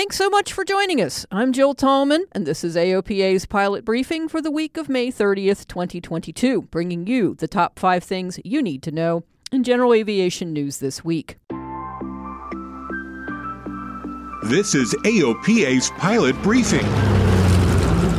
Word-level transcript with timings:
Thanks 0.00 0.16
so 0.16 0.30
much 0.30 0.54
for 0.54 0.64
joining 0.64 1.02
us. 1.02 1.26
I'm 1.30 1.52
Jill 1.52 1.74
Tallman, 1.74 2.24
and 2.32 2.46
this 2.46 2.64
is 2.64 2.74
AOPA's 2.74 3.44
pilot 3.44 3.84
briefing 3.84 4.30
for 4.30 4.40
the 4.40 4.50
week 4.50 4.78
of 4.78 4.88
May 4.88 5.12
30th, 5.12 5.66
2022, 5.66 6.62
bringing 6.62 7.06
you 7.06 7.34
the 7.34 7.46
top 7.46 7.78
five 7.78 8.02
things 8.02 8.40
you 8.42 8.62
need 8.62 8.82
to 8.84 8.90
know 8.90 9.24
in 9.52 9.62
general 9.62 9.92
aviation 9.92 10.54
news 10.54 10.78
this 10.78 11.04
week. 11.04 11.36
This 14.44 14.74
is 14.74 14.94
AOPA's 15.04 15.90
pilot 15.98 16.42
briefing. 16.42 16.86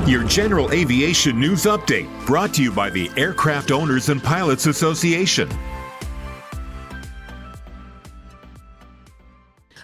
Your 0.07 0.23
general 0.25 0.71
aviation 0.71 1.39
news 1.39 1.63
update 1.63 2.07
brought 2.27 2.54
to 2.54 2.61
you 2.61 2.71
by 2.71 2.91
the 2.91 3.09
Aircraft 3.18 3.71
Owners 3.71 4.09
and 4.09 4.21
Pilots 4.21 4.68
Association. 4.68 5.50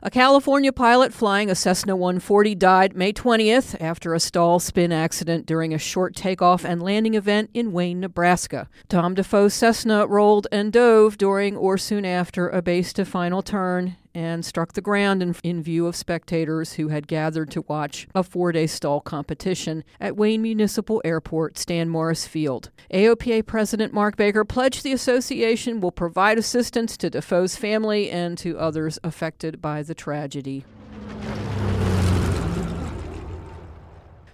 A 0.07 0.09
California 0.09 0.71
pilot 0.71 1.13
flying 1.13 1.49
a 1.49 1.53
Cessna 1.53 1.93
140 1.93 2.55
died 2.55 2.95
May 2.95 3.11
20th 3.11 3.75
after 3.81 4.13
a 4.13 4.21
stall 4.21 4.57
spin 4.57 4.93
accident 4.93 5.45
during 5.45 5.73
a 5.73 5.77
short 5.77 6.15
takeoff 6.15 6.63
and 6.63 6.81
landing 6.81 7.15
event 7.15 7.49
in 7.53 7.73
Wayne, 7.73 7.99
Nebraska. 7.99 8.69
Tom 8.87 9.15
Defoe's 9.15 9.53
Cessna 9.53 10.07
rolled 10.07 10.47
and 10.49 10.71
dove 10.71 11.17
during 11.17 11.57
or 11.57 11.77
soon 11.77 12.05
after 12.05 12.47
a 12.47 12.61
base 12.61 12.93
to 12.93 13.03
final 13.03 13.41
turn 13.41 13.97
and 14.17 14.43
struck 14.43 14.73
the 14.73 14.81
ground 14.81 15.21
in, 15.21 15.35
in, 15.43 15.61
view 15.61 15.85
of 15.85 15.95
spectators 15.95 16.73
who 16.73 16.87
had 16.87 17.07
gathered 17.07 17.51
to 17.51 17.61
watch 17.67 18.07
a 18.15 18.23
four 18.23 18.51
day 18.51 18.65
STOL 18.65 18.99
competition 18.99 19.83
at 19.99 20.17
Wayne 20.17 20.41
Municipal 20.41 20.99
Airport, 21.05 21.55
Stan 21.59 21.87
Morris 21.87 22.25
Field. 22.25 22.71
AOPA 22.91 23.45
President 23.45 23.93
Mark 23.93 24.15
Baker 24.17 24.43
pledged 24.43 24.81
the 24.81 24.91
association 24.91 25.79
will 25.79 25.91
provide 25.91 26.39
assistance 26.39 26.97
to 26.97 27.11
Defoe's 27.11 27.55
family 27.55 28.09
and 28.09 28.39
to 28.39 28.57
others 28.57 28.97
affected 29.03 29.61
by 29.61 29.83
the 29.83 29.93
tragedy. 29.93 30.65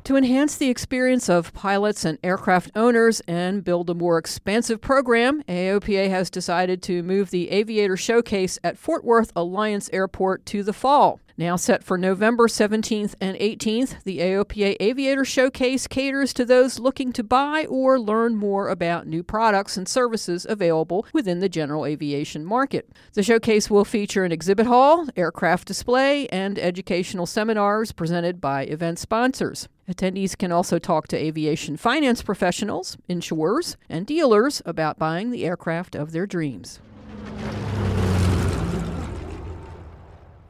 To 0.06 0.18
enhance 0.18 0.58
the 0.58 0.70
experience 0.70 1.30
of 1.30 1.54
pilots 1.54 2.04
and 2.04 2.18
aircraft 2.26 2.72
owners 2.76 3.22
and 3.22 3.64
build 3.64 3.90
a 3.90 3.94
more 3.94 4.18
expansive 4.18 4.82
program, 4.82 5.44
AOPA 5.44 6.10
has 6.10 6.30
decided 6.30 6.84
to 6.84 7.04
move 7.04 7.30
the 7.30 7.50
Aviator 7.52 7.96
Showcase 7.96 8.60
at 8.66 8.78
Fort 8.78 9.06
Worth 9.06 9.32
Alliance 9.34 9.90
Airport 9.94 10.46
to 10.48 10.62
the 10.62 10.74
fall. 10.74 11.22
Now 11.36 11.56
set 11.56 11.84
for 11.84 11.98
November 11.98 12.48
17th 12.48 13.16
and 13.20 13.36
18th, 13.38 14.04
the 14.04 14.20
AOPA 14.20 14.78
Aviator 14.80 15.26
Showcase 15.26 15.88
caters 15.88 16.32
to 16.34 16.46
those 16.46 16.78
looking 16.78 17.12
to 17.14 17.24
buy 17.24 17.66
or 17.66 18.00
learn 18.00 18.36
more 18.36 18.70
about 18.70 19.08
new 19.08 19.24
products 19.24 19.76
and 19.76 19.88
services 19.90 20.46
available 20.48 21.08
within 21.12 21.40
the 21.40 21.50
general 21.50 21.88
aviation 21.88 22.46
market. 22.46 22.88
The 23.14 23.24
showcase 23.24 23.68
will 23.68 23.84
feature 23.84 24.24
an 24.24 24.32
exhibit 24.32 24.68
hall, 24.68 25.08
aircraft 25.18 25.68
display, 25.68 26.28
and 26.28 26.60
educational 26.60 27.26
seminars 27.26 27.92
presented 27.94 28.40
by 28.40 28.66
event 28.66 29.00
sponsors. 29.00 29.68
Attendees 29.90 30.38
can 30.38 30.52
also 30.52 30.78
talk 30.78 31.08
to 31.08 31.18
aviation 31.18 31.78
finance 31.78 32.22
professionals, 32.22 32.96
insurers, 33.10 33.76
and 33.90 34.06
dealers 34.06 34.62
about 34.68 35.00
buying 35.00 35.32
the 35.32 35.46
aircraft 35.46 35.96
of 35.96 36.12
their 36.12 36.28
dreams. 36.28 36.80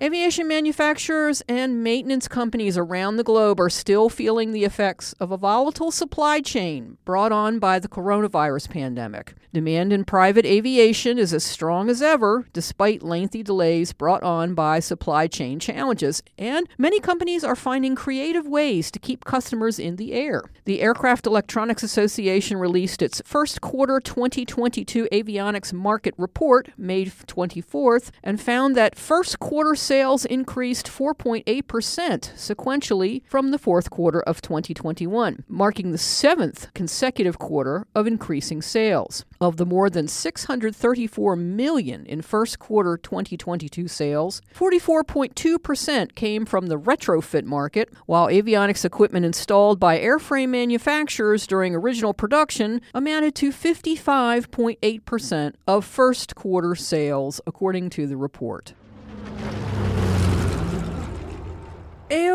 Aviation 0.03 0.49
manufacturers 0.49 1.41
and 1.47 1.81
maintenance 1.81 2.27
companies 2.27 2.77
around 2.77 3.15
the 3.15 3.23
globe 3.23 3.57
are 3.61 3.69
still 3.69 4.09
feeling 4.09 4.51
the 4.51 4.65
effects 4.65 5.13
of 5.13 5.31
a 5.31 5.37
volatile 5.37 5.91
supply 5.91 6.41
chain 6.41 6.97
brought 7.05 7.31
on 7.31 7.57
by 7.57 7.79
the 7.79 7.87
coronavirus 7.87 8.69
pandemic. 8.69 9.33
Demand 9.53 9.93
in 9.93 10.03
private 10.03 10.45
aviation 10.45 11.17
is 11.17 11.33
as 11.33 11.45
strong 11.45 11.89
as 11.89 12.01
ever, 12.01 12.45
despite 12.51 13.01
lengthy 13.01 13.43
delays 13.43 13.93
brought 13.93 14.23
on 14.23 14.53
by 14.53 14.81
supply 14.81 15.25
chain 15.25 15.57
challenges, 15.57 16.21
and 16.37 16.67
many 16.77 16.99
companies 16.99 17.45
are 17.45 17.55
finding 17.55 17.95
creative 17.95 18.45
ways 18.45 18.91
to 18.91 18.99
keep 18.99 19.23
customers 19.23 19.79
in 19.79 19.95
the 19.95 20.11
air. 20.11 20.43
The 20.65 20.81
Aircraft 20.81 21.27
Electronics 21.27 21.83
Association 21.83 22.57
released 22.57 23.01
its 23.01 23.21
first 23.23 23.61
quarter 23.61 24.01
2022 24.01 25.07
avionics 25.13 25.71
market 25.71 26.13
report, 26.17 26.71
May 26.75 27.05
24th, 27.05 28.09
and 28.21 28.41
found 28.41 28.75
that 28.75 28.97
first 28.97 29.39
quarter 29.39 29.75
sales 29.93 30.25
increased 30.25 30.87
4.8% 30.87 31.45
sequentially 31.45 33.21
from 33.27 33.51
the 33.51 33.59
fourth 33.59 33.91
quarter 33.91 34.21
of 34.21 34.41
2021, 34.41 35.43
marking 35.47 35.91
the 35.91 35.99
seventh 35.99 36.73
consecutive 36.73 37.37
quarter 37.37 37.85
of 37.93 38.07
increasing 38.07 38.59
sales. 38.59 39.23
Of 39.39 39.57
the 39.57 39.67
more 39.67 39.91
than 39.91 40.07
634 40.07 41.35
million 41.35 42.07
in 42.07 42.23
first 42.23 42.57
quarter 42.57 42.97
2022 42.97 43.87
sales, 43.87 44.41
44.2% 44.55 46.15
came 46.15 46.47
from 46.47 46.65
the 46.65 46.79
retrofit 46.79 47.43
market, 47.43 47.93
while 48.07 48.29
avionics 48.29 48.83
equipment 48.83 49.27
installed 49.27 49.79
by 49.79 49.99
airframe 49.99 50.49
manufacturers 50.49 51.45
during 51.45 51.75
original 51.75 52.15
production 52.15 52.81
amounted 52.95 53.35
to 53.35 53.51
55.8% 53.51 55.53
of 55.67 55.85
first 55.85 56.33
quarter 56.33 56.73
sales, 56.73 57.39
according 57.45 57.91
to 57.91 58.07
the 58.07 58.17
report. 58.17 58.73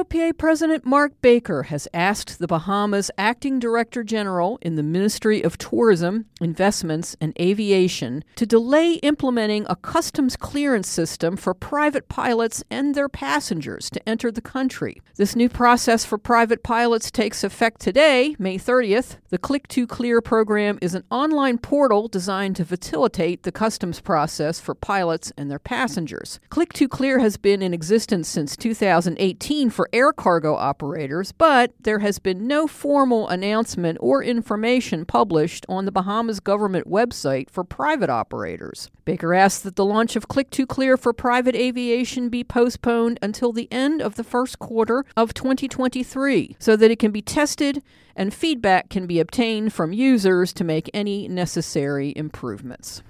AOPA 0.08 0.38
President 0.38 0.86
Mark 0.86 1.12
Baker 1.20 1.64
has 1.64 1.86
asked 1.92 2.38
the 2.38 2.46
Bahamas 2.46 3.10
Acting 3.18 3.58
Director 3.58 4.02
General 4.02 4.58
in 4.62 4.74
the 4.74 4.82
Ministry 4.82 5.42
of 5.42 5.58
Tourism, 5.58 6.24
Investments, 6.40 7.14
and 7.20 7.38
Aviation 7.38 8.24
to 8.36 8.46
delay 8.46 8.94
implementing 8.94 9.66
a 9.68 9.76
customs 9.76 10.34
clearance 10.34 10.88
system 10.88 11.36
for 11.36 11.52
private 11.52 12.08
pilots 12.08 12.64
and 12.70 12.94
their 12.94 13.10
passengers 13.10 13.90
to 13.90 14.08
enter 14.08 14.30
the 14.30 14.40
country. 14.40 15.02
This 15.16 15.36
new 15.36 15.50
process 15.50 16.06
for 16.06 16.16
private 16.16 16.62
pilots 16.62 17.10
takes 17.10 17.44
effect 17.44 17.78
today, 17.78 18.34
May 18.38 18.56
30th. 18.56 19.16
The 19.28 19.36
Click 19.36 19.68
to 19.68 19.86
Clear 19.86 20.22
program 20.22 20.78
is 20.80 20.94
an 20.94 21.04
online 21.10 21.58
portal 21.58 22.08
designed 22.08 22.56
to 22.56 22.64
facilitate 22.64 23.42
the 23.42 23.52
customs 23.52 24.00
process 24.00 24.58
for 24.58 24.74
pilots 24.74 25.32
and 25.36 25.50
their 25.50 25.58
passengers. 25.58 26.40
Click 26.48 26.72
to 26.72 26.88
Clear 26.88 27.18
has 27.18 27.36
been 27.36 27.60
in 27.60 27.74
existence 27.74 28.26
since 28.26 28.56
2018 28.56 29.68
for 29.68 29.90
air 29.98 30.12
cargo 30.12 30.54
operators, 30.54 31.32
but 31.32 31.72
there 31.80 31.98
has 31.98 32.20
been 32.20 32.46
no 32.46 32.68
formal 32.68 33.26
announcement 33.28 33.98
or 34.00 34.22
information 34.22 35.04
published 35.04 35.66
on 35.68 35.86
the 35.86 35.90
Bahamas 35.90 36.38
government 36.38 36.88
website 36.88 37.50
for 37.50 37.64
private 37.64 38.08
operators. 38.08 38.90
Baker 39.04 39.34
asked 39.34 39.64
that 39.64 39.74
the 39.74 39.84
launch 39.84 40.14
of 40.14 40.28
Click 40.28 40.50
to 40.50 40.66
Clear 40.66 40.96
for 40.96 41.12
private 41.12 41.56
aviation 41.56 42.28
be 42.28 42.44
postponed 42.44 43.18
until 43.20 43.52
the 43.52 43.66
end 43.72 44.00
of 44.00 44.14
the 44.14 44.22
first 44.22 44.60
quarter 44.60 45.04
of 45.16 45.34
2023 45.34 46.54
so 46.60 46.76
that 46.76 46.92
it 46.92 47.00
can 47.00 47.10
be 47.10 47.20
tested 47.20 47.82
and 48.14 48.32
feedback 48.32 48.90
can 48.90 49.08
be 49.08 49.18
obtained 49.18 49.72
from 49.72 49.92
users 49.92 50.52
to 50.52 50.62
make 50.62 50.88
any 50.94 51.26
necessary 51.26 52.12
improvements. 52.14 53.02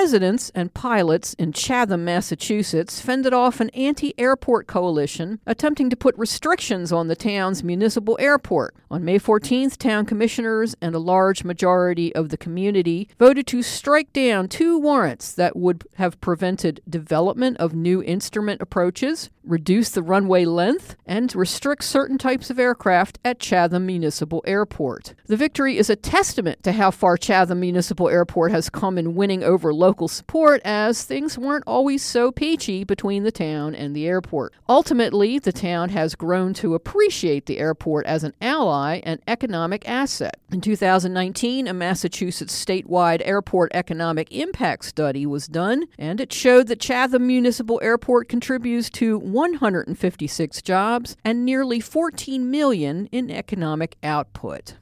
Residents 0.00 0.50
and 0.54 0.72
pilots 0.72 1.34
in 1.34 1.52
Chatham, 1.52 2.06
Massachusetts, 2.06 3.02
fended 3.02 3.34
off 3.34 3.60
an 3.60 3.68
anti 3.70 4.14
airport 4.18 4.66
coalition 4.66 5.40
attempting 5.46 5.90
to 5.90 5.96
put 5.96 6.16
restrictions 6.16 6.90
on 6.90 7.08
the 7.08 7.14
town's 7.14 7.62
municipal 7.62 8.16
airport. 8.18 8.74
On 8.90 9.04
May 9.04 9.18
14th, 9.18 9.76
town 9.76 10.06
commissioners 10.06 10.74
and 10.80 10.94
a 10.94 10.98
large 10.98 11.44
majority 11.44 12.14
of 12.14 12.30
the 12.30 12.38
community 12.38 13.10
voted 13.18 13.46
to 13.48 13.62
strike 13.62 14.10
down 14.14 14.48
two 14.48 14.78
warrants 14.78 15.32
that 15.34 15.54
would 15.54 15.84
have 15.96 16.18
prevented 16.22 16.80
development 16.88 17.58
of 17.58 17.74
new 17.74 18.02
instrument 18.02 18.62
approaches, 18.62 19.28
reduce 19.44 19.90
the 19.90 20.02
runway 20.02 20.46
length, 20.46 20.96
and 21.04 21.36
restrict 21.36 21.84
certain 21.84 22.16
types 22.16 22.48
of 22.48 22.58
aircraft 22.58 23.18
at 23.22 23.38
Chatham 23.38 23.84
Municipal 23.84 24.42
Airport. 24.46 25.14
The 25.26 25.36
victory 25.36 25.76
is 25.76 25.90
a 25.90 25.94
testament 25.94 26.62
to 26.62 26.72
how 26.72 26.90
far 26.90 27.18
Chatham 27.18 27.60
Municipal 27.60 28.08
Airport 28.08 28.50
has 28.50 28.70
come 28.70 28.96
in 28.96 29.14
winning 29.14 29.44
over 29.44 29.74
local 29.90 30.06
support, 30.06 30.62
as 30.64 31.02
things 31.02 31.36
weren't 31.36 31.64
always 31.66 32.00
so 32.00 32.30
peachy 32.30 32.84
between 32.84 33.24
the 33.24 33.32
town 33.32 33.74
and 33.74 33.96
the 33.96 34.06
airport. 34.06 34.54
Ultimately, 34.68 35.40
the 35.40 35.50
town 35.50 35.88
has 35.88 36.14
grown 36.14 36.54
to 36.54 36.76
appreciate 36.76 37.46
the 37.46 37.58
airport 37.58 38.06
as 38.06 38.22
an 38.22 38.32
ally 38.40 39.00
and 39.02 39.20
economic 39.26 39.82
asset. 39.88 40.38
In 40.52 40.60
2019, 40.60 41.66
a 41.66 41.74
Massachusetts 41.74 42.64
statewide 42.64 43.20
airport 43.24 43.72
economic 43.74 44.30
impact 44.30 44.84
study 44.84 45.26
was 45.26 45.48
done, 45.48 45.86
and 45.98 46.20
it 46.20 46.32
showed 46.32 46.68
that 46.68 46.78
Chatham 46.78 47.26
Municipal 47.26 47.80
Airport 47.82 48.28
contributes 48.28 48.90
to 48.90 49.18
156 49.18 50.62
jobs 50.62 51.16
and 51.24 51.44
nearly 51.44 51.80
14 51.80 52.48
million 52.48 53.06
in 53.06 53.28
economic 53.28 53.96
output. 54.04 54.74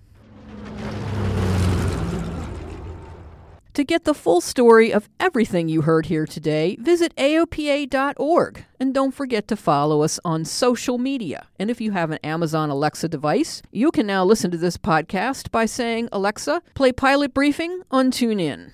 To 3.75 3.85
get 3.85 4.05
the 4.05 4.15
full 4.15 4.41
story 4.41 4.93
of 4.93 5.09
everything 5.21 5.69
you 5.69 5.83
heard 5.83 6.07
here 6.07 6.27
today, 6.27 6.77
visit 6.81 7.15
AOPA.org. 7.17 8.65
And 8.81 8.95
don't 8.95 9.15
forget 9.15 9.47
to 9.49 9.57
follow 9.57 10.03
us 10.03 10.19
on 10.25 10.45
social 10.45 10.99
media. 10.99 11.47
And 11.59 11.71
if 11.71 11.81
you 11.81 11.93
have 11.93 12.11
an 12.11 12.19
Amazon 12.25 12.71
Alexa 12.71 13.09
device, 13.09 13.63
you 13.71 13.91
can 13.91 14.07
now 14.07 14.25
listen 14.25 14.51
to 14.51 14.59
this 14.59 14.77
podcast 14.77 15.51
by 15.51 15.67
saying, 15.67 16.09
Alexa, 16.13 16.63
play 16.75 16.93
Pilot 16.93 17.35
Briefing 17.35 17.83
on 17.91 18.11
TuneIn. 18.11 18.73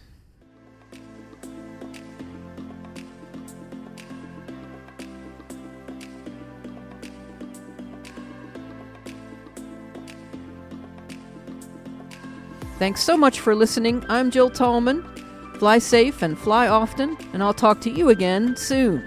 Thanks 12.85 13.03
so 13.03 13.17
much 13.17 13.41
for 13.41 13.55
listening. 13.55 14.05
I'm 14.11 14.31
Jill 14.31 14.51
Tallman. 14.51 15.03
Fly 15.55 15.79
safe 15.79 16.21
and 16.21 16.39
fly 16.39 16.69
often, 16.69 17.17
and 17.33 17.43
I'll 17.43 17.55
talk 17.55 17.81
to 17.81 17.91
you 17.91 18.11
again 18.11 18.57
soon. 18.59 19.03